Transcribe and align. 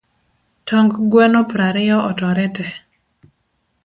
Tong' 0.67 0.95
gweno 1.13 1.41
prariyo 1.51 1.97
otore 2.09 2.47
te 2.55 2.65